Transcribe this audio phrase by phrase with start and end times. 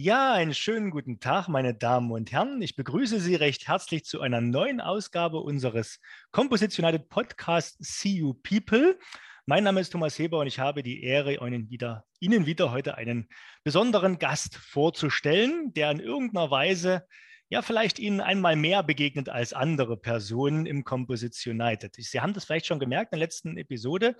[0.00, 2.62] Ja, einen schönen guten Tag, meine Damen und Herren.
[2.62, 5.98] Ich begrüße Sie recht herzlich zu einer neuen Ausgabe unseres
[6.30, 8.96] Composition United Podcast See You People.
[9.44, 12.96] Mein Name ist Thomas Heber und ich habe die Ehre, Ihnen wieder, Ihnen wieder heute
[12.96, 13.28] einen
[13.64, 17.04] besonderen Gast vorzustellen, der in irgendeiner Weise
[17.48, 21.96] ja vielleicht Ihnen einmal mehr begegnet als andere Personen im Composition United.
[21.98, 24.14] Sie haben das vielleicht schon gemerkt in der letzten Episode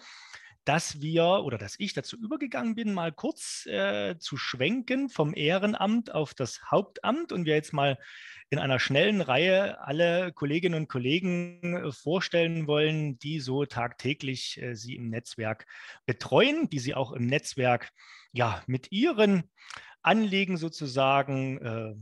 [0.69, 6.13] dass wir oder dass ich dazu übergegangen bin, mal kurz äh, zu schwenken vom Ehrenamt
[6.13, 7.99] auf das Hauptamt und wir jetzt mal
[8.51, 14.75] in einer schnellen Reihe alle Kolleginnen und Kollegen äh, vorstellen wollen, die so tagtäglich äh,
[14.75, 15.67] sie im Netzwerk
[16.05, 17.91] betreuen, die sie auch im Netzwerk
[18.33, 19.45] ja mit ihren
[20.03, 21.95] Anliegen sozusagen äh,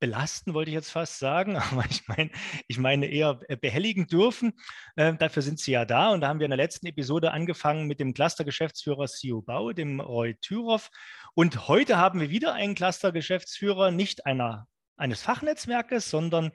[0.00, 2.30] belasten, wollte ich jetzt fast sagen, aber ich meine,
[2.66, 4.52] ich meine eher behelligen dürfen.
[4.96, 6.10] Äh, dafür sind sie ja da.
[6.10, 10.00] Und da haben wir in der letzten Episode angefangen mit dem Cluster-Geschäftsführer CEO Bau, dem
[10.00, 10.90] Roy Thüroff.
[11.34, 16.52] Und heute haben wir wieder einen Cluster-Geschäftsführer, nicht einer, eines Fachnetzwerkes, sondern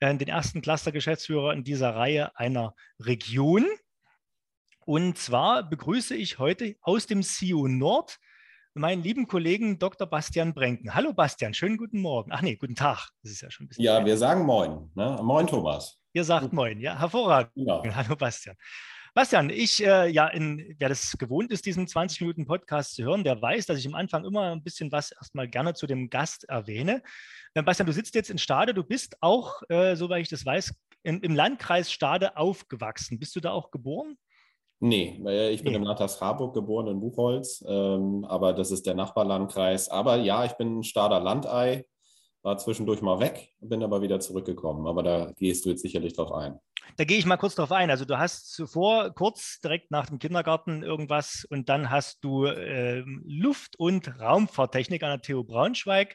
[0.00, 3.66] äh, den ersten Cluster-Geschäftsführer in dieser Reihe einer Region.
[4.86, 8.18] Und zwar begrüße ich heute aus dem CEO Nord
[8.74, 10.06] meinen lieben Kollegen Dr.
[10.06, 10.94] Bastian Brenken.
[10.94, 12.32] Hallo Bastian, schönen guten Morgen.
[12.32, 13.10] Ach nee, guten Tag.
[13.22, 13.84] Das ist ja schon ein bisschen.
[13.84, 14.90] Ja, wir sagen Moin.
[14.94, 15.18] Ne?
[15.22, 15.98] Moin, Thomas.
[16.12, 17.52] Ihr sagt Moin, ja, hervorragend.
[17.54, 17.82] Ja.
[17.94, 18.56] Hallo Bastian.
[19.14, 23.22] Bastian, ich, äh, ja, in, wer das gewohnt ist, diesen 20 Minuten Podcast zu hören,
[23.22, 26.42] der weiß, dass ich am Anfang immer ein bisschen was erstmal gerne zu dem Gast
[26.48, 27.00] erwähne.
[27.54, 30.74] Äh, Bastian, du sitzt jetzt in Stade, du bist auch, äh, soweit ich das weiß,
[31.04, 33.20] in, im Landkreis Stade aufgewachsen.
[33.20, 34.16] Bist du da auch geboren?
[34.84, 35.18] Nee,
[35.50, 35.78] ich bin nee.
[35.78, 39.88] im Landkreis Harburg geboren in Buchholz, ähm, aber das ist der Nachbarlandkreis.
[39.88, 41.86] Aber ja, ich bin Stader Landei,
[42.42, 44.86] war zwischendurch mal weg, bin aber wieder zurückgekommen.
[44.86, 46.58] Aber da gehst du jetzt sicherlich drauf ein.
[46.98, 47.88] Da gehe ich mal kurz drauf ein.
[47.88, 53.02] Also du hast zuvor kurz direkt nach dem Kindergarten irgendwas und dann hast du äh,
[53.24, 56.14] Luft- und Raumfahrttechnik an der TU Braunschweig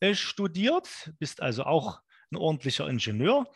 [0.00, 3.46] äh, studiert, bist also auch ein ordentlicher Ingenieur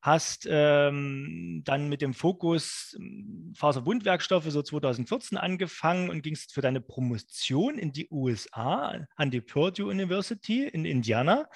[0.00, 6.80] hast ähm, dann mit dem Fokus hm, Faserbundwerkstoffe so 2014 angefangen und gingst für deine
[6.80, 11.48] Promotion in die USA an die Purdue University in Indiana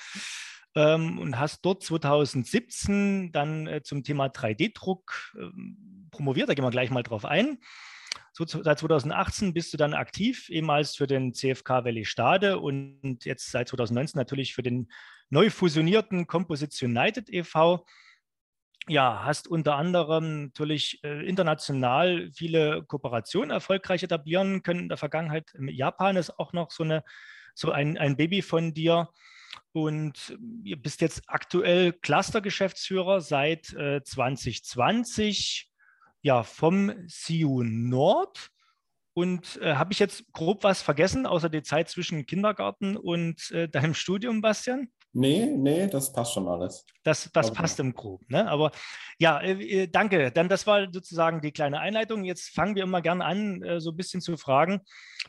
[0.75, 6.49] ähm, und hast dort 2017 dann äh, zum Thema 3D-Druck ähm, promoviert.
[6.49, 7.59] Da gehen wir gleich mal drauf ein.
[8.33, 13.51] So, seit 2018 bist du dann aktiv, ehemals für den CFK Valley Stade und jetzt
[13.51, 14.91] seit 2019 natürlich für den
[15.29, 17.85] neu fusionierten Composition United e.V
[18.89, 24.81] ja, hast unter anderem natürlich äh, international viele Kooperationen erfolgreich etablieren können.
[24.81, 27.05] In der Vergangenheit Japan ist auch noch so, eine,
[27.55, 29.09] so ein, ein Baby von dir.
[29.73, 35.71] Und ihr bist jetzt aktuell Cluster-Geschäftsführer seit äh, 2020
[36.23, 38.51] ja, vom CU Nord.
[39.15, 43.69] Und äh, habe ich jetzt grob was vergessen, außer die Zeit zwischen Kindergarten und äh,
[43.69, 44.91] deinem Studium, Bastian?
[45.15, 46.87] Nee, nee, das passt schon alles.
[47.03, 48.25] Das, das also, passt im Groben.
[48.31, 48.49] Ne?
[48.49, 48.71] Aber
[49.19, 50.33] ja, äh, äh, danke.
[50.33, 52.25] Dann das war sozusagen die kleine Einleitung.
[52.25, 54.81] Jetzt fangen wir immer gerne an, äh, so ein bisschen zu fragen.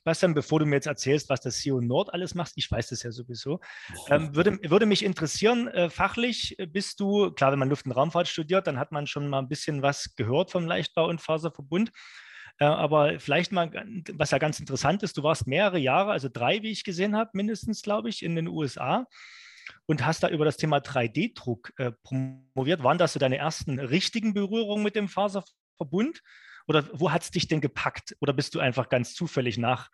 [0.06, 3.04] Bastian, bevor du mir jetzt erzählst, was das CEO Nord alles macht, ich weiß das
[3.04, 3.60] ja sowieso,
[4.10, 8.30] ähm, würde, würde mich interessieren, äh, fachlich bist du, klar, wenn man Luft- und Raumfahrt
[8.30, 11.92] studiert, dann hat man schon mal ein bisschen was gehört vom Leichtbau- und Faserverbund.
[12.60, 13.70] Äh, aber vielleicht mal,
[14.14, 17.32] was ja ganz interessant ist, du warst mehrere Jahre, also drei, wie ich gesehen habe,
[17.34, 19.06] mindestens, glaube ich, in den USA
[19.86, 22.84] und hast da über das Thema 3D-Druck äh, promoviert.
[22.84, 26.22] Waren das so deine ersten richtigen Berührungen mit dem Faserverbund?
[26.68, 28.16] Oder wo hat es dich denn gepackt?
[28.22, 29.90] Oder bist du einfach ganz zufällig nach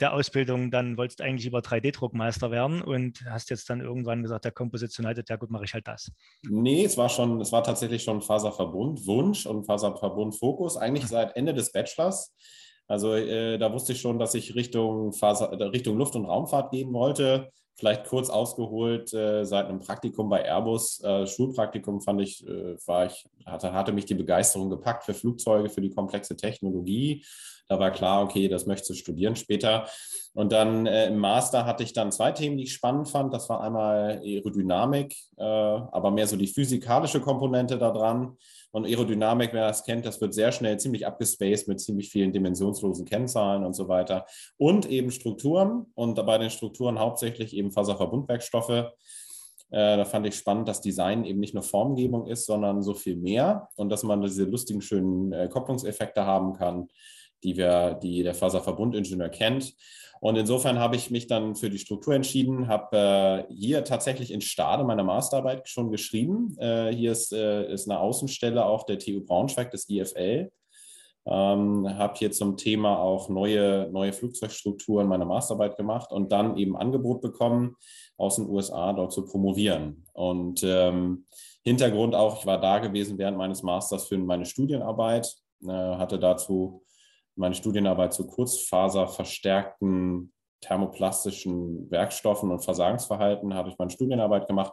[0.00, 4.44] der Ausbildung dann wolltest du eigentlich über 3D-Druckmeister werden und hast jetzt dann irgendwann gesagt,
[4.44, 6.12] der Composition ja gut, mache ich halt das.
[6.42, 11.36] Nee, es war schon, es war tatsächlich schon Faserverbund Wunsch und Faserverbund Fokus, eigentlich seit
[11.36, 12.34] Ende des Bachelors.
[12.86, 16.92] Also äh, da wusste ich schon, dass ich Richtung, Faser, Richtung Luft- und Raumfahrt gehen
[16.92, 17.50] wollte.
[17.78, 23.06] Vielleicht kurz ausgeholt, äh, seit einem Praktikum bei Airbus, äh, Schulpraktikum fand ich, äh, war
[23.06, 27.24] ich, hatte, hatte mich die Begeisterung gepackt für Flugzeuge, für die komplexe Technologie.
[27.68, 29.86] Da war klar, okay, das möchtest du studieren später.
[30.34, 33.32] Und dann äh, im Master hatte ich dann zwei Themen, die ich spannend fand.
[33.32, 38.36] Das war einmal Aerodynamik, äh, aber mehr so die physikalische Komponente daran.
[38.70, 43.06] Und Aerodynamik, wer das kennt, das wird sehr schnell ziemlich abgespaced mit ziemlich vielen dimensionslosen
[43.06, 44.26] Kennzahlen und so weiter.
[44.56, 48.92] Und eben Strukturen und bei den Strukturen hauptsächlich eben Faserverbundwerkstoffe.
[49.70, 53.16] Äh, da fand ich spannend, dass Design eben nicht nur Formgebung ist, sondern so viel
[53.16, 56.88] mehr und dass man diese lustigen, schönen äh, Kopplungseffekte haben kann,
[57.42, 59.74] die, wir, die der Faserverbundingenieur kennt.
[60.20, 64.40] Und insofern habe ich mich dann für die Struktur entschieden, habe äh, hier tatsächlich in
[64.40, 66.56] Stade meine Masterarbeit schon geschrieben.
[66.58, 70.50] Äh, hier ist, äh, ist eine Außenstelle auch der TU Braunschweig, des IFL.
[71.26, 76.76] Ähm, habe hier zum Thema auch neue, neue Flugzeugstrukturen meine Masterarbeit gemacht und dann eben
[76.76, 77.76] Angebot bekommen,
[78.16, 80.06] aus den USA dort zu promovieren.
[80.14, 81.26] Und ähm,
[81.64, 86.82] Hintergrund auch, ich war da gewesen während meines Masters für meine Studienarbeit, äh, hatte dazu
[87.38, 94.72] meine Studienarbeit zu kurzfaserverstärkten thermoplastischen Werkstoffen und Versagensverhalten, hatte ich meine Studienarbeit gemacht.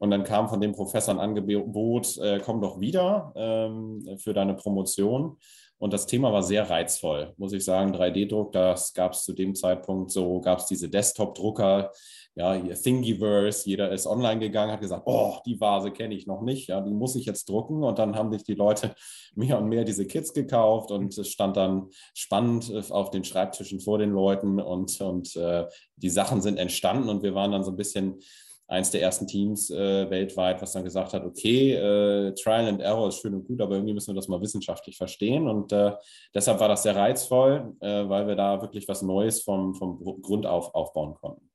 [0.00, 4.54] Und dann kam von dem Professor ein Angebot, äh, komm doch wieder ähm, für deine
[4.54, 5.38] Promotion.
[5.78, 7.94] Und das Thema war sehr reizvoll, muss ich sagen.
[7.94, 11.92] 3D-Druck, das gab es zu dem Zeitpunkt so, gab es diese Desktop-Drucker,
[12.36, 16.68] ja, Thingiverse, jeder ist online gegangen, hat gesagt, oh, die Vase kenne ich noch nicht,
[16.68, 17.84] ja, die muss ich jetzt drucken.
[17.84, 18.94] Und dann haben sich die Leute
[19.34, 23.98] mehr und mehr diese Kits gekauft und es stand dann spannend auf den Schreibtischen vor
[23.98, 27.76] den Leuten und, und äh, die Sachen sind entstanden und wir waren dann so ein
[27.76, 28.20] bisschen
[28.66, 33.08] eins der ersten Teams äh, weltweit, was dann gesagt hat, okay, äh, Trial and Error
[33.08, 35.48] ist schön und gut, aber irgendwie müssen wir das mal wissenschaftlich verstehen.
[35.48, 35.92] Und äh,
[36.34, 40.46] deshalb war das sehr reizvoll, äh, weil wir da wirklich was Neues vom, vom Grund
[40.46, 41.50] auf aufbauen konnten.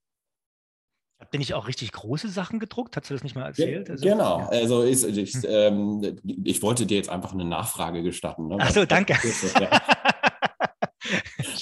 [1.19, 2.95] Habt ihr nicht auch richtig große Sachen gedruckt?
[2.95, 3.89] Hast du das nicht mal erzählt?
[3.89, 5.43] Also, genau, also ich, ich, hm.
[5.47, 8.47] ähm, ich, wollte dir jetzt einfach eine Nachfrage gestatten.
[8.47, 8.55] Ne?
[8.59, 9.15] Ach so, danke.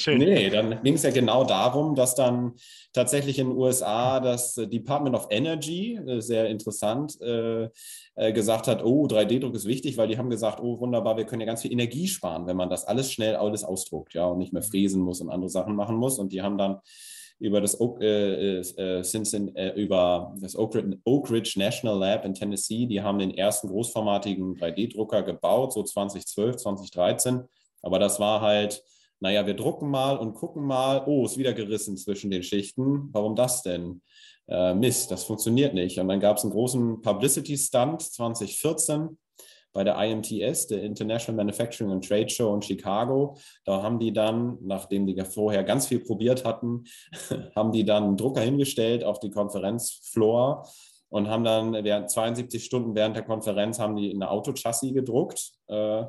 [0.07, 0.19] Schön.
[0.19, 2.53] Nee, dann ging es ja genau darum, dass dann
[2.93, 7.67] tatsächlich in den USA das Department of Energy, äh, sehr interessant, äh,
[8.15, 11.41] äh, gesagt hat, oh, 3D-Druck ist wichtig, weil die haben gesagt, oh, wunderbar, wir können
[11.41, 14.53] ja ganz viel Energie sparen, wenn man das alles schnell alles ausdruckt, ja, und nicht
[14.53, 16.19] mehr fräsen muss und andere Sachen machen muss.
[16.19, 16.79] Und die haben dann
[17.39, 22.33] über das Oak, äh, äh, äh, über das Oak Ridge, Oak Ridge National Lab in
[22.33, 22.85] Tennessee.
[22.85, 27.41] Die haben den ersten großformatigen 3D-Drucker gebaut, so 2012, 2013.
[27.81, 28.81] Aber das war halt,
[29.19, 33.09] naja, wir drucken mal und gucken mal, oh, ist wieder gerissen zwischen den Schichten.
[33.11, 34.01] Warum das denn?
[34.47, 35.99] Äh, Mist, das funktioniert nicht.
[35.99, 39.17] Und dann gab es einen großen Publicity-Stunt 2014
[39.73, 43.37] bei der IMTS, der International Manufacturing and Trade Show in Chicago.
[43.65, 46.85] Da haben die dann, nachdem die vorher ganz viel probiert hatten,
[47.55, 50.67] haben die dann einen Drucker hingestellt auf die Konferenzfloor
[51.09, 55.51] und haben dann während 72 Stunden während der Konferenz haben die eine Autochassis gedruckt.
[55.67, 56.05] Äh,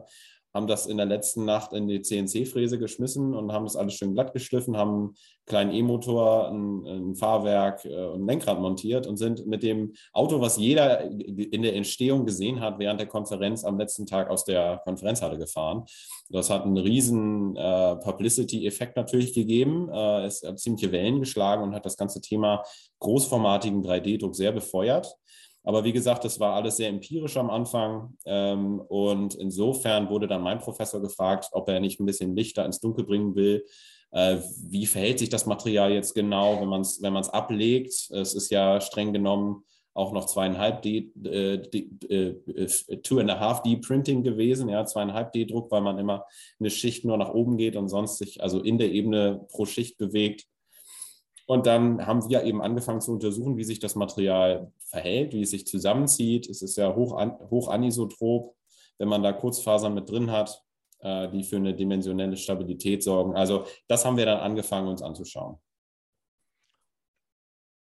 [0.55, 4.15] haben das in der letzten Nacht in die CNC-Fräse geschmissen und haben das alles schön
[4.15, 5.15] glatt geschliffen, haben einen
[5.47, 10.41] kleinen E-Motor, ein, ein, Fahrwerk äh, und ein Lenkrad montiert und sind mit dem Auto,
[10.41, 14.81] was jeder in der Entstehung gesehen hat, während der Konferenz am letzten Tag aus der
[14.85, 15.85] Konferenzhalle gefahren.
[16.31, 21.75] Das hat einen riesen äh, Publicity-Effekt natürlich gegeben, äh, es hat ziemliche Wellen geschlagen und
[21.75, 22.63] hat das ganze Thema
[23.01, 25.15] großformatigen 3D-Druck sehr befeuert.
[25.69, 28.17] Aber wie gesagt, das war alles sehr empirisch am Anfang.
[28.25, 32.81] Ähm, und insofern wurde dann mein Professor gefragt, ob er nicht ein bisschen Lichter ins
[32.81, 33.67] Dunkel bringen will.
[34.11, 34.39] Äh,
[34.71, 37.93] wie verhält sich das Material jetzt genau, wenn man es wenn ablegt?
[38.11, 39.63] Es ist ja streng genommen
[39.93, 44.87] auch noch zweieinhalb D, äh, D, äh, two and a half D Printing gewesen, ja,
[44.87, 46.25] zweieinhalb D Druck, weil man immer
[46.59, 49.99] eine Schicht nur nach oben geht und sonst sich also in der Ebene pro Schicht
[49.99, 50.47] bewegt.
[51.49, 55.51] Und dann haben wir eben angefangen zu untersuchen, wie sich das Material verhält, wie es
[55.51, 56.47] sich zusammenzieht.
[56.47, 58.55] Es ist ja hoch, an, hoch anisotrop,
[58.99, 60.63] wenn man da Kurzfasern mit drin hat,
[60.99, 63.35] äh, die für eine dimensionelle Stabilität sorgen.
[63.35, 65.57] Also das haben wir dann angefangen, uns anzuschauen.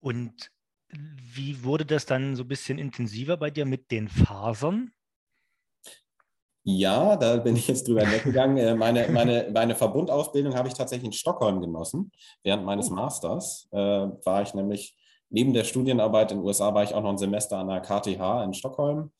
[0.00, 0.50] Und
[0.90, 4.92] wie wurde das dann so ein bisschen intensiver bei dir mit den Fasern?
[6.70, 8.58] Ja, da bin ich jetzt drüber weggegangen.
[8.58, 12.12] Äh, meine, meine, meine Verbundausbildung habe ich tatsächlich in Stockholm genossen.
[12.42, 12.94] Während meines oh.
[12.94, 14.94] Masters äh, war ich nämlich,
[15.30, 18.44] neben der Studienarbeit in den USA, war ich auch noch ein Semester an der KTH
[18.44, 19.10] in Stockholm.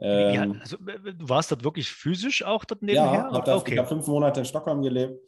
[0.00, 3.28] Ähm, ja, also, du warst dort wirklich physisch auch dort nebenher?
[3.30, 3.74] Ja, hab okay.
[3.74, 5.20] ich habe fünf Monate in Stockholm gelebt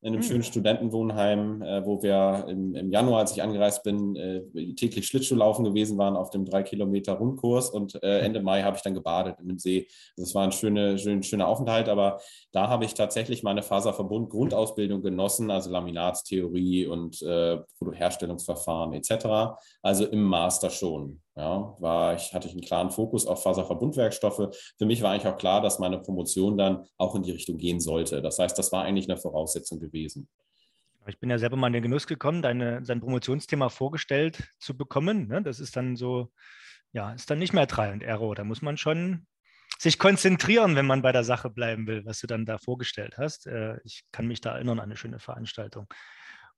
[0.00, 0.28] in einem hm.
[0.28, 4.42] schönen Studentenwohnheim, äh, wo wir im, im, Januar, als ich angereist bin, äh,
[4.74, 8.18] täglich Schlittschuhlaufen gewesen waren auf dem drei Kilometer Rundkurs und äh.
[8.20, 9.88] Ende Mai habe ich dann gebadet in dem See.
[10.16, 12.20] Das war ein schöner schön, schöner Aufenthalt, aber
[12.52, 17.58] da habe ich tatsächlich meine Faserverbund-Grundausbildung genossen, also Laminatstheorie und äh,
[17.92, 19.58] Herstellungsverfahren etc.
[19.82, 21.20] Also im Master schon.
[21.38, 24.56] Ja, war ich, hatte ich einen klaren Fokus auf Faserverbundwerkstoffe.
[24.76, 27.78] Für mich war eigentlich auch klar, dass meine Promotion dann auch in die Richtung gehen
[27.78, 28.20] sollte.
[28.20, 30.28] Das heißt, das war eigentlich eine Voraussetzung gewesen.
[31.06, 35.28] Ich bin ja selber mal in den Genuss gekommen, deine, dein Promotionsthema vorgestellt zu bekommen.
[35.28, 35.40] Ne?
[35.40, 36.32] Das ist dann so,
[36.92, 38.34] ja, ist dann nicht mehr Trial und Error.
[38.34, 39.24] Da muss man schon
[39.78, 43.46] sich konzentrieren, wenn man bei der Sache bleiben will, was du dann da vorgestellt hast.
[43.46, 45.86] Äh, ich kann mich da erinnern an eine schöne Veranstaltung.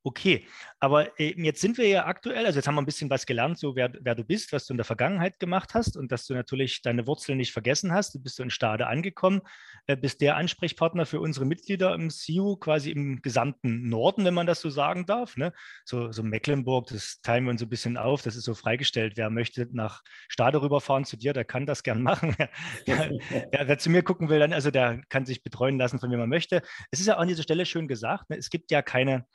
[0.03, 0.47] Okay,
[0.79, 3.59] aber äh, jetzt sind wir ja aktuell, also jetzt haben wir ein bisschen was gelernt,
[3.59, 6.33] so wer, wer, du bist, was du in der Vergangenheit gemacht hast und dass du
[6.33, 8.15] natürlich deine Wurzeln nicht vergessen hast.
[8.15, 9.43] Du bist so in Stade angekommen,
[9.87, 14.47] äh, bist der Ansprechpartner für unsere Mitglieder im CIU quasi im gesamten Norden, wenn man
[14.47, 15.37] das so sagen darf.
[15.37, 15.53] Ne?
[15.85, 19.19] So, so Mecklenburg, das teilen wir uns so ein bisschen auf, das ist so freigestellt.
[19.19, 22.35] Wer möchte nach Stade rüberfahren zu dir, der kann das gern machen.
[22.87, 23.11] wer,
[23.51, 26.31] wer, zu mir gucken will, dann also der kann sich betreuen lassen, von wem man
[26.31, 26.63] möchte.
[26.91, 28.39] Es ist ja auch an dieser Stelle schön gesagt, ne?
[28.39, 29.27] es gibt ja keine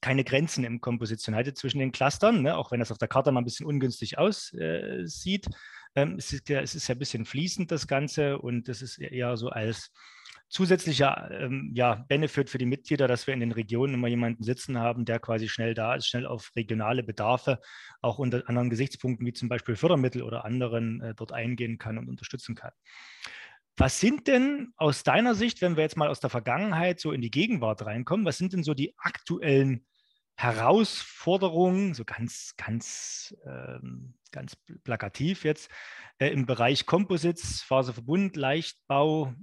[0.00, 2.56] keine Grenzen im Composition United zwischen den Clustern, ne?
[2.56, 5.46] auch wenn das auf der Karte mal ein bisschen ungünstig aussieht.
[5.46, 5.50] Äh,
[5.94, 8.98] ähm, es, ist ja, es ist ja ein bisschen fließend, das Ganze, und das ist
[8.98, 9.92] eher so als
[10.52, 14.78] zusätzlicher ähm, ja, Benefit für die Mitglieder, dass wir in den Regionen immer jemanden sitzen
[14.78, 17.58] haben, der quasi schnell da ist, schnell auf regionale Bedarfe,
[18.02, 22.08] auch unter anderen Gesichtspunkten wie zum Beispiel Fördermittel oder anderen äh, dort eingehen kann und
[22.08, 22.72] unterstützen kann.
[23.76, 27.22] Was sind denn aus deiner Sicht, wenn wir jetzt mal aus der Vergangenheit so in
[27.22, 29.86] die Gegenwart reinkommen, was sind denn so die aktuellen
[30.36, 35.70] Herausforderungen, so ganz, ganz, ähm, ganz plakativ jetzt,
[36.18, 39.34] äh, im Bereich Composites, Faserverbund, Leichtbau?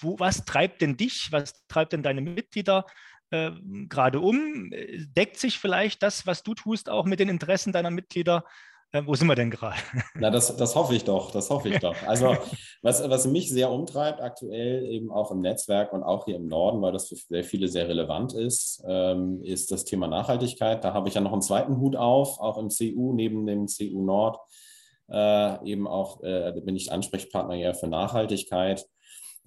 [0.00, 2.86] Wo, was treibt denn dich, was treibt denn deine Mitglieder
[3.30, 3.50] äh,
[3.88, 4.70] gerade um?
[4.70, 8.44] Deckt sich vielleicht das, was du tust, auch mit den Interessen deiner Mitglieder?
[8.92, 9.76] Äh, wo sind wir denn gerade?
[10.14, 11.96] Na, das, das hoffe ich doch, das hoffe ich doch.
[12.06, 12.36] Also,
[12.82, 16.80] was, was mich sehr umtreibt, aktuell eben auch im Netzwerk und auch hier im Norden,
[16.80, 20.82] weil das für sehr viele sehr relevant ist, ähm, ist das Thema Nachhaltigkeit.
[20.84, 24.02] Da habe ich ja noch einen zweiten Hut auf, auch im CU, neben dem CU
[24.04, 24.38] Nord.
[25.10, 28.86] Äh, eben auch äh, bin ich Ansprechpartner ja für Nachhaltigkeit.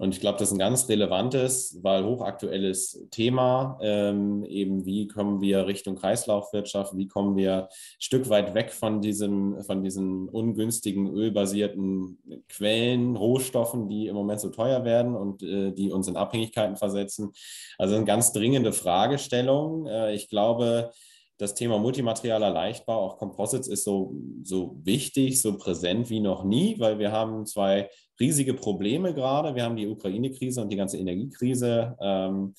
[0.01, 3.77] Und ich glaube, das ist ein ganz relevantes, weil hochaktuelles Thema.
[3.84, 6.98] Ähm, eben, wie kommen wir Richtung Kreislaufwirtschaft?
[6.98, 7.67] Wie kommen wir ein
[8.00, 12.17] Stück weit weg von, diesem, von diesen ungünstigen ölbasierten
[12.50, 17.31] Quellen, Rohstoffen, die im Moment so teuer werden und äh, die uns in Abhängigkeiten versetzen?
[17.77, 19.86] Also eine ganz dringende Fragestellung.
[19.86, 20.93] Äh, ich glaube,
[21.41, 26.79] das Thema multimaterialer Leichtbau, auch Composites, ist so, so wichtig, so präsent wie noch nie,
[26.79, 29.55] weil wir haben zwei riesige Probleme gerade.
[29.55, 31.98] Wir haben die Ukraine-Krise und die ganze Energiekrise.
[32.00, 32.53] Ähm,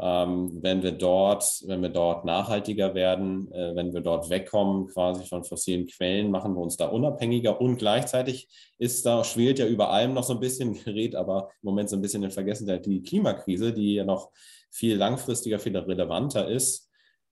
[0.00, 5.24] ähm, wenn wir dort, wenn wir dort nachhaltiger werden, äh, wenn wir dort wegkommen quasi
[5.24, 9.90] von fossilen Quellen, machen wir uns da unabhängiger und gleichzeitig ist da, schwelt ja über
[9.90, 13.02] allem noch so ein bisschen, gerät aber im Moment so ein bisschen in Vergessenheit die
[13.02, 14.30] Klimakrise, die ja noch
[14.70, 16.83] viel langfristiger, viel relevanter ist.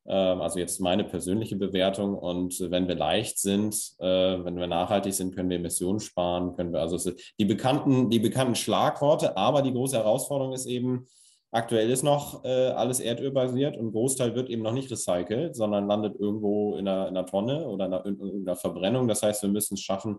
[0.07, 2.15] Ähm, also jetzt meine persönliche Bewertung.
[2.15, 6.73] Und wenn wir leicht sind, äh, wenn wir nachhaltig sind, können wir Emissionen sparen, können
[6.73, 11.07] wir also die bekannten, die bekannten Schlagworte, aber die große Herausforderung ist eben,
[11.53, 16.19] aktuell ist noch äh, alles erdölbasiert und Großteil wird eben noch nicht recycelt, sondern landet
[16.19, 19.07] irgendwo in einer, in einer Tonne oder in einer, in einer Verbrennung.
[19.07, 20.19] Das heißt, wir müssen es schaffen,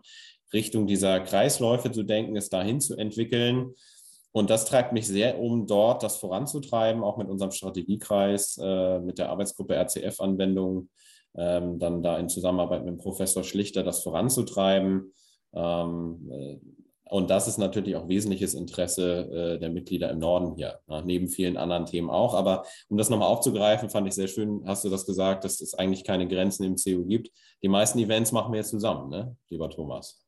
[0.54, 3.74] Richtung dieser Kreisläufe zu denken, es dahin zu entwickeln.
[4.34, 9.20] Und das treibt mich sehr um, dort das voranzutreiben, auch mit unserem Strategiekreis, äh, mit
[9.20, 10.90] der Arbeitsgruppe RCF-Anwendung,
[11.36, 15.14] ähm, dann da in Zusammenarbeit mit dem Professor Schlichter das voranzutreiben.
[15.54, 16.58] Ähm, äh,
[17.10, 21.04] und das ist natürlich auch wesentliches Interesse äh, der Mitglieder im Norden hier, ne?
[21.06, 22.34] neben vielen anderen Themen auch.
[22.34, 25.76] Aber um das nochmal aufzugreifen, fand ich sehr schön, hast du das gesagt, dass es
[25.76, 27.30] eigentlich keine Grenzen im CU gibt.
[27.62, 29.38] Die meisten Events machen wir jetzt zusammen, ne?
[29.50, 30.23] lieber Thomas.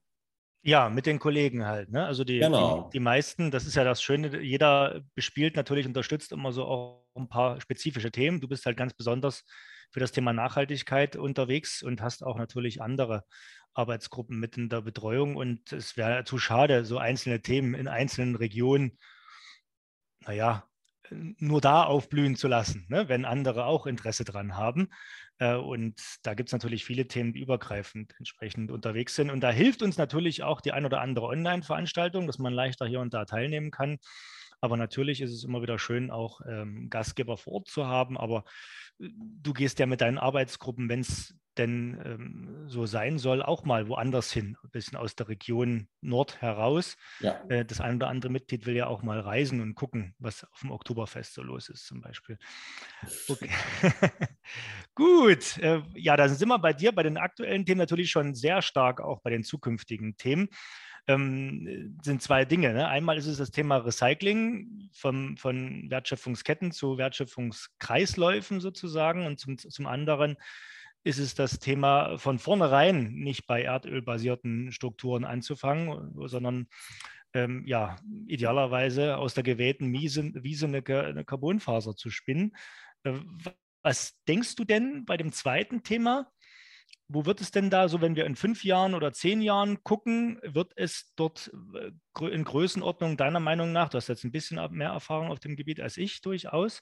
[0.68, 1.92] Ja, mit den Kollegen halt.
[1.92, 2.04] Ne?
[2.04, 2.86] Also die, genau.
[2.86, 7.06] die, die, meisten, das ist ja das Schöne, jeder bespielt natürlich, unterstützt immer so auch
[7.16, 8.42] ein paar spezifische Themen.
[8.42, 9.44] Du bist halt ganz besonders
[9.92, 13.26] für das Thema Nachhaltigkeit unterwegs und hast auch natürlich andere
[13.76, 15.36] Arbeitsgruppen mit in der Betreuung.
[15.36, 18.98] Und es wäre zu schade, so einzelne Themen in einzelnen Regionen,
[20.22, 20.68] naja,
[21.12, 23.08] nur da aufblühen zu lassen, ne?
[23.10, 24.90] wenn andere auch Interesse dran haben.
[25.40, 29.30] Äh, und da gibt es natürlich viele Themen, die übergreifend entsprechend unterwegs sind.
[29.30, 33.02] Und da hilft uns natürlich auch die ein oder andere Online-Veranstaltung, dass man leichter hier
[33.02, 33.98] und da teilnehmen kann.
[34.62, 38.18] Aber natürlich ist es immer wieder schön, auch ähm, Gastgeber vor Ort zu haben.
[38.18, 38.44] Aber
[39.00, 43.64] äh, du gehst ja mit deinen Arbeitsgruppen, wenn es denn ähm, so sein soll, auch
[43.64, 46.98] mal woanders hin, ein bisschen aus der Region Nord heraus.
[47.20, 47.42] Ja.
[47.50, 50.60] Äh, das ein oder andere Mitglied will ja auch mal reisen und gucken, was auf
[50.62, 52.38] dem Oktoberfest so los ist, zum Beispiel.
[53.28, 53.50] Okay.
[54.96, 58.62] Gut, äh, ja, da sind wir bei dir bei den aktuellen Themen natürlich schon sehr
[58.62, 60.50] stark auch bei den zukünftigen Themen.
[61.08, 62.74] Ähm, sind zwei Dinge.
[62.74, 62.88] Ne?
[62.88, 69.86] Einmal ist es das Thema Recycling vom, von Wertschöpfungsketten zu Wertschöpfungskreisläufen sozusagen und zum, zum
[69.86, 70.38] anderen
[71.04, 76.68] ist es das Thema von vornherein nicht bei erdölbasierten Strukturen anzufangen, sondern
[77.34, 80.22] ähm, ja, idealerweise aus der gewählten Wiese,
[80.66, 82.56] eine, eine Carbonfaser zu spinnen.
[83.04, 83.14] Äh,
[83.84, 86.32] was denkst du denn bei dem zweiten Thema?
[87.08, 90.40] Wo wird es denn da, so wenn wir in fünf Jahren oder zehn Jahren gucken,
[90.44, 94.90] wird es dort äh, in Größenordnung deiner Meinung nach, du hast jetzt ein bisschen mehr
[94.90, 96.82] Erfahrung auf dem Gebiet als ich durchaus,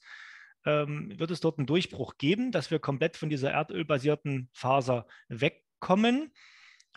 [0.65, 6.31] ähm, wird es dort einen Durchbruch geben, dass wir komplett von dieser erdölbasierten Faser wegkommen?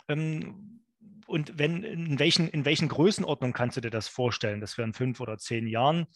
[0.09, 0.85] Ähm,
[1.27, 4.95] und wenn, in welchen, in welchen Größenordnungen kannst du dir das vorstellen, dass wir in
[4.95, 6.07] fünf oder zehn Jahren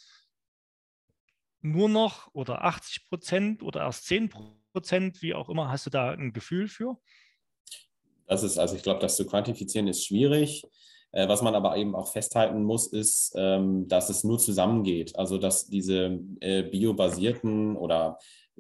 [1.61, 4.31] nur noch oder 80 Prozent oder erst 10
[4.73, 6.99] Prozent, wie auch immer, hast du da ein Gefühl für?
[8.27, 10.65] Das ist, also ich glaube, das zu quantifizieren ist schwierig.
[11.13, 15.17] Äh, was man aber eben auch festhalten muss, ist, ähm, dass es nur zusammengeht.
[15.17, 18.19] Also dass diese äh, biobasierten oder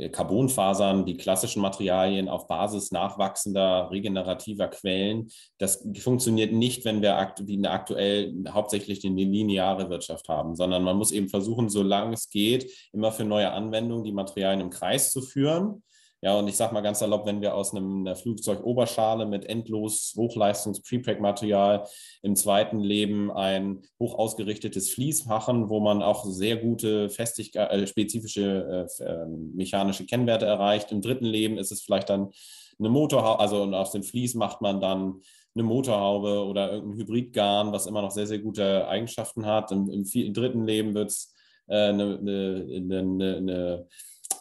[0.08, 5.28] Carbonfasern, die klassischen Materialien auf Basis nachwachsender, regenerativer Quellen,
[5.58, 11.28] das funktioniert nicht, wenn wir aktuell hauptsächlich eine lineare Wirtschaft haben, sondern man muss eben
[11.28, 15.82] versuchen, solange es geht, immer für neue Anwendungen die Materialien im Kreis zu führen
[16.22, 20.12] ja, und ich sage mal ganz salopp, wenn wir aus einem, einer Flugzeugoberschale mit endlos
[20.16, 21.86] Hochleistungs-Prepreg-Material
[22.22, 27.86] im zweiten Leben ein hoch ausgerichtetes Vlies machen, wo man auch sehr gute Festigkeit, äh,
[27.86, 30.92] spezifische äh, ähm, mechanische Kennwerte erreicht.
[30.92, 32.30] Im dritten Leben ist es vielleicht dann
[32.78, 35.22] eine Motorhaube, also aus dem Vlies macht man dann
[35.54, 39.72] eine Motorhaube oder irgendein Hybridgarn, was immer noch sehr, sehr gute Eigenschaften hat.
[39.72, 41.34] Im, im, im dritten Leben wird es
[41.66, 43.86] äh, eine, eine, eine, eine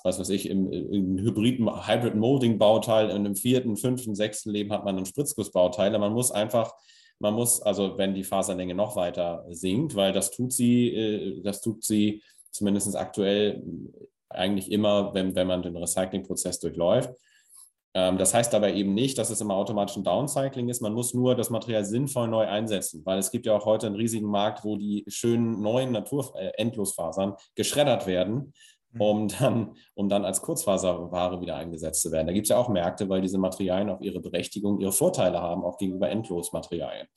[0.09, 4.73] was weiß ich, im, im hybriden Hybrid Molding Bauteil, in einem vierten, fünften, sechsten Leben
[4.73, 5.99] hat man dann Spritzgussbauteile.
[5.99, 6.73] Man muss einfach,
[7.19, 11.61] man muss, also wenn die Faserlänge noch weiter sinkt, weil das tut sie, äh, das
[11.61, 13.63] tut sie zumindest aktuell
[14.29, 17.13] eigentlich immer, wenn, wenn man den Recyclingprozess durchläuft.
[17.95, 20.81] Ähm, das heißt aber eben nicht, dass es immer automatisch ein Downcycling ist.
[20.81, 23.95] Man muss nur das Material sinnvoll neu einsetzen, weil es gibt ja auch heute einen
[23.95, 28.53] riesigen Markt, wo die schönen neuen Natur-Endlosfasern äh, geschreddert werden.
[28.97, 32.27] Um dann, um dann als Kurzfaserware wieder eingesetzt zu werden.
[32.27, 35.63] Da gibt es ja auch Märkte, weil diese Materialien auch ihre Berechtigung, ihre Vorteile haben,
[35.63, 37.07] auch gegenüber Endlosmaterialien.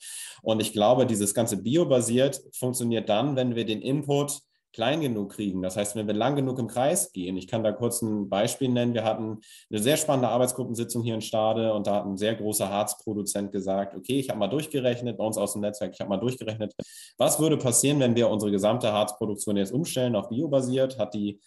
[0.41, 4.41] Und ich glaube, dieses ganze biobasiert funktioniert dann, wenn wir den Input
[4.73, 5.61] klein genug kriegen.
[5.61, 8.69] Das heißt, wenn wir lang genug im Kreis gehen, ich kann da kurz ein Beispiel
[8.69, 8.93] nennen.
[8.93, 9.39] Wir hatten
[9.69, 13.95] eine sehr spannende Arbeitsgruppensitzung hier in Stade und da hat ein sehr großer Harzproduzent gesagt,
[13.95, 16.73] okay, ich habe mal durchgerechnet, bei uns aus dem Netzwerk, ich habe mal durchgerechnet,
[17.17, 21.39] was würde passieren, wenn wir unsere gesamte Harzproduktion jetzt umstellen auf biobasiert, hat die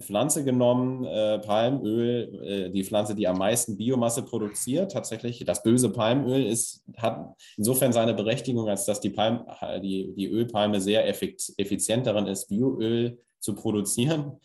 [0.00, 4.92] Pflanze genommen, äh, Palmöl, äh, die Pflanze, die am meisten Biomasse produziert.
[4.92, 9.44] Tatsächlich, das böse Palmöl ist, hat insofern seine Berechtigung, als dass die, Palm,
[9.82, 14.40] die, die Ölpalme sehr effizient darin ist, Bioöl zu produzieren.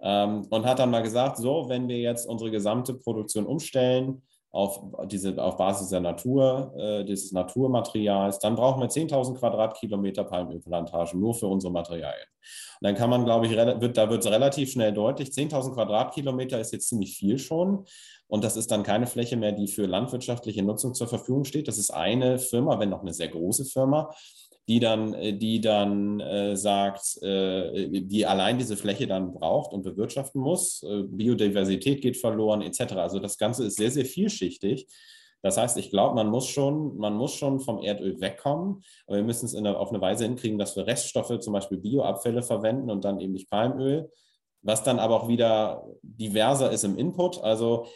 [0.00, 4.80] Ähm, und hat dann mal gesagt, so, wenn wir jetzt unsere gesamte Produktion umstellen auf,
[5.06, 11.34] diese, auf Basis der Natur, äh, dieses Naturmaterials, dann brauchen wir 10.000 Quadratkilometer Palmölplantagen nur
[11.34, 12.26] für unsere Materialien.
[12.80, 16.60] Und dann kann man, glaube ich, wird, da wird es relativ schnell deutlich, 10.000 Quadratkilometer
[16.60, 17.84] ist jetzt ziemlich viel schon.
[18.26, 21.66] Und das ist dann keine Fläche mehr, die für landwirtschaftliche Nutzung zur Verfügung steht.
[21.66, 24.10] Das ist eine Firma, wenn noch eine sehr große Firma
[24.68, 29.82] die dann, äh, die dann äh, sagt, äh, die allein diese Fläche dann braucht und
[29.82, 30.82] bewirtschaften muss.
[30.82, 32.92] Äh, Biodiversität geht verloren, etc.
[32.96, 34.86] Also das Ganze ist sehr, sehr vielschichtig.
[35.40, 39.22] Das heißt, ich glaube, man muss schon, man muss schon vom Erdöl wegkommen, aber wir
[39.24, 43.04] müssen es eine, auf eine Weise hinkriegen, dass wir Reststoffe, zum Beispiel Bioabfälle verwenden und
[43.04, 44.10] dann eben nicht Palmöl,
[44.62, 47.42] was dann aber auch wieder diverser ist im Input.
[47.42, 47.86] Also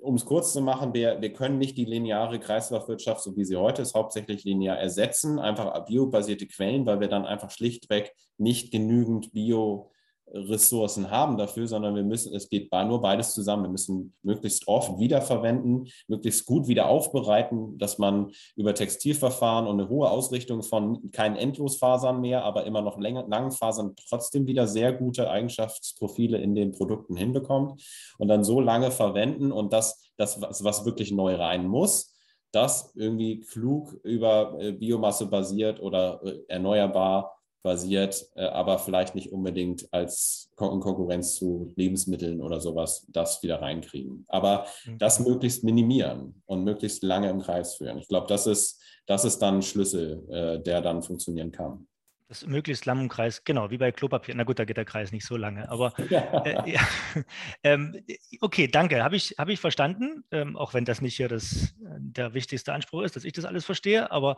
[0.00, 3.56] um es kurz zu machen, wir, wir können nicht die lineare Kreislaufwirtschaft, so wie sie
[3.56, 9.32] heute ist, hauptsächlich linear ersetzen, einfach biobasierte Quellen, weil wir dann einfach schlichtweg nicht genügend
[9.32, 9.90] Bio
[10.32, 13.64] Ressourcen haben dafür, sondern wir müssen, es geht nur beides zusammen.
[13.64, 19.88] Wir müssen möglichst oft wiederverwenden, möglichst gut wieder aufbereiten, dass man über Textilverfahren und eine
[19.88, 25.30] hohe Ausrichtung von keinen Endlosfasern mehr, aber immer noch langen Fasern trotzdem wieder sehr gute
[25.30, 27.82] Eigenschaftsprofile in den Produkten hinbekommt
[28.18, 32.14] und dann so lange verwenden und das, das was, was wirklich neu rein muss,
[32.52, 39.32] das irgendwie klug über äh, Biomasse basiert oder äh, erneuerbar basiert, äh, aber vielleicht nicht
[39.32, 44.24] unbedingt als Kon Konkurrenz zu Lebensmitteln oder sowas das wieder reinkriegen.
[44.28, 44.98] Aber mhm.
[44.98, 47.98] das möglichst minimieren und möglichst lange im Kreis führen.
[47.98, 51.86] Ich glaube, das ist, das ist dann ein Schlüssel, äh, der dann funktionieren kann.
[52.32, 54.34] Das möglichst lang im Kreis, genau, wie bei Klopapier.
[54.34, 55.92] Na gut, da geht der Kreis nicht so lange, aber
[56.46, 56.80] äh, ja.
[57.62, 58.02] ähm,
[58.40, 62.32] okay, danke, habe ich, hab ich verstanden, ähm, auch wenn das nicht hier das, der
[62.32, 64.36] wichtigste Anspruch ist, dass ich das alles verstehe, aber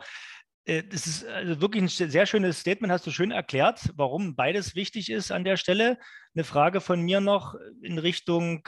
[0.65, 4.75] äh, das ist also wirklich ein sehr schönes Statement, hast du schön erklärt, warum beides
[4.75, 5.97] wichtig ist an der Stelle.
[6.35, 8.67] Eine Frage von mir noch in Richtung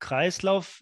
[0.00, 0.80] Kreislauf.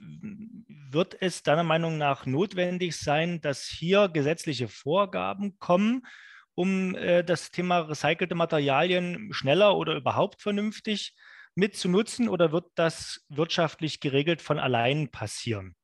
[0.90, 6.06] Wird es deiner Meinung nach notwendig sein, dass hier gesetzliche Vorgaben kommen,
[6.54, 11.14] um äh, das Thema recycelte Materialien schneller oder überhaupt vernünftig
[11.54, 15.74] mitzunutzen oder wird das wirtschaftlich geregelt von allein passieren?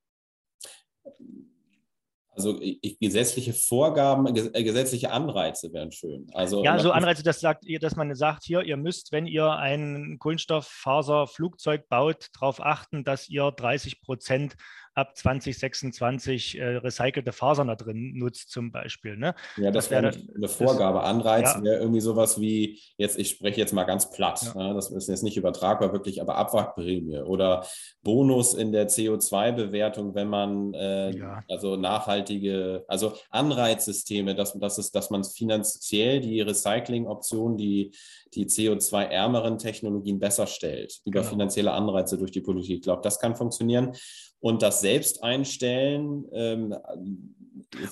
[2.33, 6.27] also ich, gesetzliche Vorgaben, äh, gesetzliche Anreize wären schön.
[6.33, 10.17] Also, ja, so Anreize, das sagt, dass man sagt, hier, ihr müsst, wenn ihr ein
[10.19, 14.55] Kohlenstofffaserflugzeug baut, darauf achten, dass ihr 30 Prozent
[14.93, 19.15] ab 2026 äh, recycelte Fasern da drin nutzt, zum Beispiel.
[19.15, 19.35] Ne?
[19.57, 21.03] Ja, das, das wäre eine Vorgabe.
[21.03, 21.63] Anreiz ja.
[21.63, 24.67] wäre irgendwie sowas wie, jetzt, ich spreche jetzt mal ganz platt, ja.
[24.67, 24.73] ne?
[24.73, 27.65] das ist jetzt nicht übertragbar wirklich, aber Abwrackprämie oder
[28.03, 31.43] Bonus in der CO2-Bewertung, wenn man äh, ja.
[31.49, 37.91] also nachhaltige, also Anreizsysteme, dass, dass, es, dass man finanziell die Recycling-Optionen, die,
[38.33, 41.31] die CO2-ärmeren Technologien besser stellt, über genau.
[41.31, 42.77] finanzielle Anreize durch die Politik.
[42.77, 43.93] Ich glaube, das kann funktionieren.
[44.41, 46.75] Und das Selbsteinstellen ähm,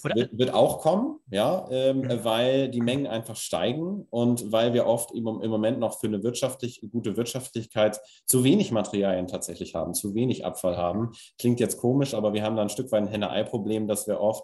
[0.04, 2.24] wird, wird, auch kommen, ja, ähm, mhm.
[2.24, 6.24] weil die Mengen einfach steigen und weil wir oft im, im Moment noch für eine
[6.24, 11.12] wirtschaftlich, gute Wirtschaftlichkeit zu wenig Materialien tatsächlich haben, zu wenig Abfall haben.
[11.38, 14.44] Klingt jetzt komisch, aber wir haben da ein Stück weit ein Henne-Ei-Problem, dass wir oft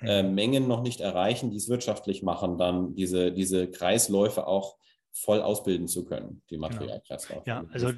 [0.00, 0.34] äh, mhm.
[0.34, 4.76] Mengen noch nicht erreichen, die es wirtschaftlich machen, dann diese, diese Kreisläufe auch
[5.12, 6.68] voll ausbilden zu können, die genau.
[6.68, 7.42] Materialkreislaufe.
[7.46, 7.92] Ja, also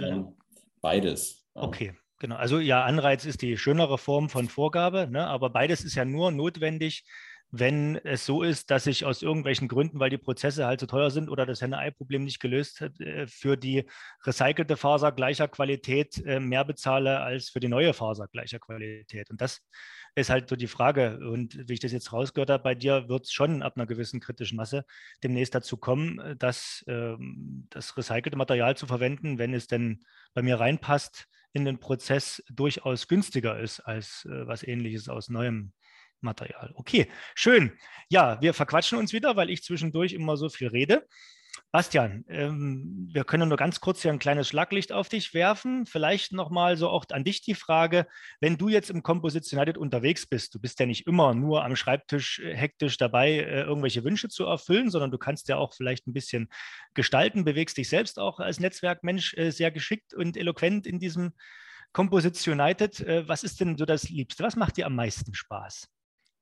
[0.81, 1.47] beides.
[1.55, 1.63] Ja.
[1.63, 5.27] Okay, Genau, also ja, Anreiz ist die schönere Form von Vorgabe, ne?
[5.27, 7.05] aber beides ist ja nur notwendig,
[7.57, 11.11] wenn es so ist, dass ich aus irgendwelchen Gründen, weil die Prozesse halt so teuer
[11.11, 13.85] sind oder das Henne-Ei-Problem nicht gelöst hat, äh, für die
[14.25, 19.31] recycelte Faser gleicher Qualität äh, mehr bezahle als für die neue Faser gleicher Qualität.
[19.31, 19.61] Und das
[20.17, 21.19] ist halt so die Frage.
[21.31, 24.19] Und wie ich das jetzt rausgehört habe, bei dir wird es schon ab einer gewissen
[24.21, 24.85] kritischen Masse
[25.23, 30.01] demnächst dazu kommen, äh, dass ähm, das recycelte Material zu verwenden, wenn es denn
[30.33, 35.73] bei mir reinpasst, in den Prozess durchaus günstiger ist als äh, was ähnliches aus neuem
[36.21, 36.73] Material.
[36.75, 37.79] Okay, schön.
[38.09, 41.07] Ja, wir verquatschen uns wieder, weil ich zwischendurch immer so viel rede.
[41.75, 45.87] Bastian, ähm, wir können nur ganz kurz hier ein kleines Schlaglicht auf dich werfen.
[45.87, 48.07] Vielleicht nochmal so auch an dich die Frage,
[48.41, 51.75] wenn du jetzt im Composition United unterwegs bist, du bist ja nicht immer nur am
[51.75, 56.07] Schreibtisch äh, hektisch dabei, äh, irgendwelche Wünsche zu erfüllen, sondern du kannst ja auch vielleicht
[56.07, 56.49] ein bisschen
[56.95, 61.33] gestalten, bewegst dich selbst auch als Netzwerkmensch äh, sehr geschickt und eloquent in diesem
[61.93, 63.01] Composition United.
[63.01, 64.45] Äh, was ist denn so das Liebste?
[64.45, 65.89] Was macht dir am meisten Spaß?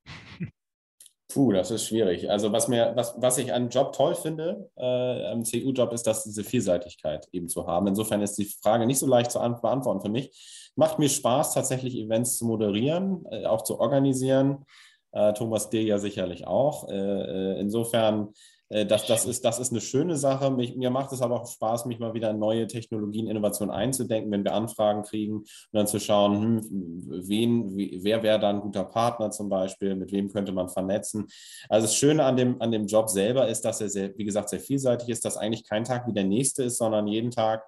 [1.33, 2.31] Puh, das ist schwierig.
[2.31, 6.25] Also was mir, was, was ich an Job toll finde, äh, am CU-Job, ist, dass
[6.25, 7.87] diese Vielseitigkeit eben zu haben.
[7.87, 10.73] Insofern ist die Frage nicht so leicht zu beantworten für mich.
[10.77, 14.67] Macht mir Spaß, tatsächlich Events zu moderieren, äh, auch zu organisieren.
[15.13, 16.89] Äh, Thomas dir ja sicherlich auch.
[16.89, 18.35] Äh, äh, insofern
[18.87, 20.51] das, das, ist, das ist eine schöne Sache.
[20.51, 24.31] Mich, mir macht es aber auch Spaß, mich mal wieder in neue Technologien, Innovationen einzudenken,
[24.33, 28.85] wenn wir Anfragen kriegen und dann zu schauen, hm, wen, wer wäre da ein guter
[28.85, 31.27] Partner zum Beispiel, mit wem könnte man vernetzen.
[31.69, 34.49] Also das Schöne an dem, an dem Job selber ist, dass er, sehr, wie gesagt,
[34.49, 37.65] sehr vielseitig ist, dass eigentlich kein Tag wie der nächste ist, sondern jeden Tag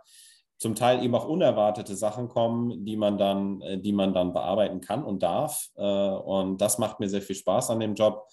[0.58, 4.80] zum Teil eben auch unerwartete Sachen kommen, die man dann, äh, die man dann bearbeiten
[4.80, 5.68] kann und darf.
[5.76, 8.26] Äh, und das macht mir sehr viel Spaß an dem Job.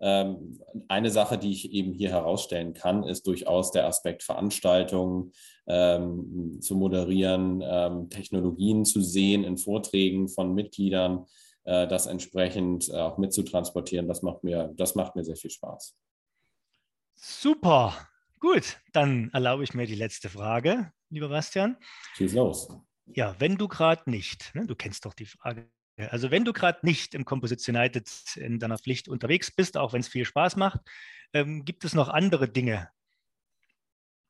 [0.00, 5.32] Ähm, eine Sache, die ich eben hier herausstellen kann, ist durchaus der Aspekt Veranstaltungen
[5.66, 11.26] ähm, zu moderieren, ähm, Technologien zu sehen in Vorträgen von Mitgliedern,
[11.64, 14.06] äh, das entsprechend äh, auch mitzutransportieren.
[14.06, 15.96] Das macht mir, das macht mir sehr viel Spaß.
[17.14, 18.08] Super.
[18.40, 21.76] Gut, dann erlaube ich mir die letzte Frage, lieber Bastian.
[22.14, 22.68] Schieß los.
[23.06, 25.68] Ja, wenn du gerade nicht, ne, du kennst doch die Frage,
[26.06, 30.00] also wenn du gerade nicht im Composition United in deiner Pflicht unterwegs bist, auch wenn
[30.00, 30.80] es viel Spaß macht,
[31.32, 32.90] ähm, gibt es noch andere Dinge,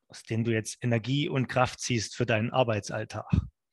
[0.08, 3.26] aus denen du jetzt Energie und Kraft ziehst für deinen Arbeitsalltag?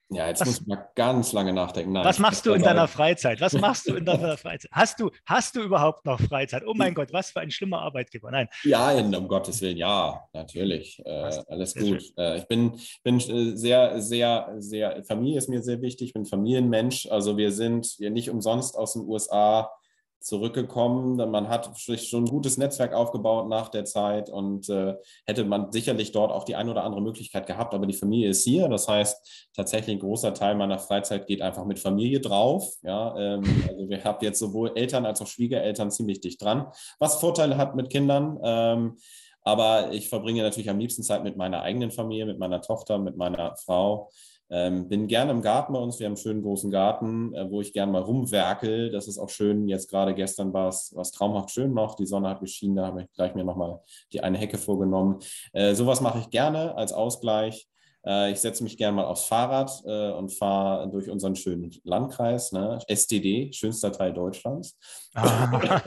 [0.09, 1.93] Ja, jetzt was, muss man ganz lange nachdenken.
[1.93, 3.41] Nein, was machst du in deiner Freizeit?
[3.41, 4.69] Was machst du in deiner Freizeit?
[4.71, 6.63] Hast du, hast du überhaupt noch Freizeit?
[6.67, 8.29] Oh mein Gott, was für ein schlimmer Arbeitgeber.
[8.29, 8.47] Nein.
[8.63, 11.01] Ja, um Gottes Willen, ja, natürlich.
[11.05, 12.03] Äh, alles gut.
[12.17, 16.25] Äh, ich bin, bin äh, sehr, sehr, sehr, Familie ist mir sehr wichtig, ich bin
[16.25, 17.07] Familienmensch.
[17.07, 19.71] Also wir sind nicht umsonst aus den USA
[20.19, 21.17] zurückgekommen.
[21.29, 26.11] Man hat schon ein gutes Netzwerk aufgebaut nach der Zeit und äh, hätte man sicherlich
[26.11, 27.73] dort auch die eine oder andere Möglichkeit gehabt.
[27.73, 28.67] Aber die Familie ist hier.
[28.67, 32.73] Das heißt, tatsächlich ein großer Teil meiner Freizeit geht einfach mit Familie drauf.
[32.81, 36.67] Ja, ähm, also wir haben jetzt sowohl Eltern als auch Schwiegereltern ziemlich dicht dran,
[36.99, 38.39] was Vorteile hat mit Kindern.
[38.43, 38.97] Ähm,
[39.45, 43.15] aber ich verbringe natürlich am liebsten Zeit mit meiner eigenen Familie, mit meiner Tochter, mit
[43.15, 44.09] meiner Frau.
[44.49, 45.99] Ähm, bin gerne im Garten bei uns.
[45.99, 48.91] Wir haben einen schönen großen Garten, äh, wo ich gerne mal rumwerkel.
[48.91, 49.67] Das ist auch schön.
[49.67, 51.95] Jetzt gerade gestern war es traumhaft schön noch.
[51.95, 52.75] Die Sonne hat geschienen.
[52.75, 53.79] Da habe ich gleich mir nochmal
[54.13, 55.19] die eine Hecke vorgenommen.
[55.53, 57.67] Äh, sowas mache ich gerne als Ausgleich.
[58.05, 62.51] Äh, ich setze mich gerne mal aufs Fahrrad äh, und fahre durch unseren schönen Landkreis,
[62.51, 62.79] ne?
[62.87, 64.77] STD, schönster Teil Deutschlands.
[65.15, 65.81] Ah.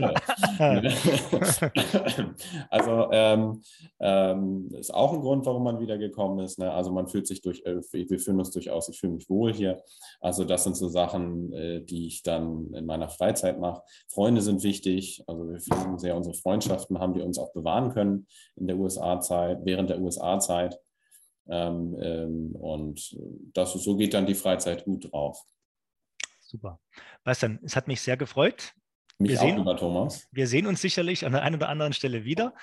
[2.71, 3.63] also ähm,
[4.01, 6.59] ähm, ist auch ein Grund, warum man wieder gekommen ist.
[6.59, 6.73] Ne?
[6.73, 9.83] Also man fühlt sich durch, äh, wir fühlen uns durchaus, ich fühle mich wohl hier.
[10.21, 13.83] Also das sind so Sachen, äh, die ich dann in meiner Freizeit mache.
[14.09, 15.23] Freunde sind wichtig.
[15.27, 18.27] Also wir pflegen sehr unsere Freundschaften, haben die uns auch bewahren können
[18.57, 20.79] in der USA-Zeit, während der USA-Zeit.
[21.49, 23.17] Ähm, ähm, und
[23.55, 25.43] das, so geht dann die Freizeit gut drauf.
[26.41, 26.81] Super.
[27.25, 28.75] Bastian, es hat mich sehr gefreut.
[29.19, 30.29] Mich wir auch, sehen, lieber Thomas.
[30.31, 32.55] Wir sehen uns sicherlich an der einen oder anderen Stelle wieder.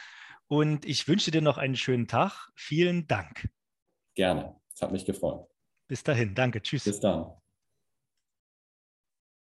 [0.48, 2.50] Und ich wünsche dir noch einen schönen Tag.
[2.56, 3.50] Vielen Dank.
[4.16, 4.56] Gerne.
[4.74, 5.48] Es hat mich gefreut.
[5.88, 6.34] Bis dahin.
[6.36, 6.62] Danke.
[6.62, 6.86] Tschüss.
[6.86, 7.32] Bis dann.